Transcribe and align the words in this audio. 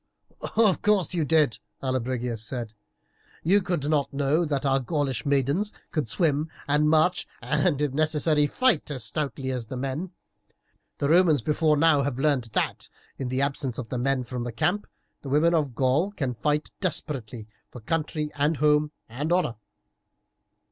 "Of 0.55 0.81
course 0.81 1.13
you 1.13 1.23
did," 1.23 1.59
Allobrigius 1.83 2.43
said; 2.43 2.73
"you 3.43 3.61
could 3.61 3.87
not 3.87 4.11
know 4.11 4.45
that 4.45 4.65
our 4.65 4.79
Gaulish 4.79 5.27
maidens 5.27 5.71
could 5.91 6.07
swim 6.07 6.49
and 6.67 6.89
march, 6.89 7.27
and, 7.39 7.79
if 7.79 7.93
necessary, 7.93 8.47
fight 8.47 8.89
as 8.89 9.03
stoutly 9.03 9.51
as 9.51 9.67
the 9.67 9.77
men. 9.77 10.09
The 10.97 11.09
Romans 11.09 11.43
before 11.43 11.77
now 11.77 12.01
have 12.01 12.17
learned 12.17 12.45
that, 12.53 12.89
in 13.19 13.27
the 13.27 13.41
absence 13.43 13.77
of 13.77 13.89
the 13.89 13.99
men 13.99 14.23
from 14.23 14.43
the 14.43 14.51
camp, 14.51 14.87
the 15.21 15.29
women 15.29 15.53
of 15.53 15.75
Gaul 15.75 16.09
can 16.09 16.33
fight 16.33 16.71
desperately 16.79 17.47
for 17.69 17.79
country, 17.79 18.31
and 18.35 18.57
home, 18.57 18.91
and 19.07 19.31
honour. 19.31 19.53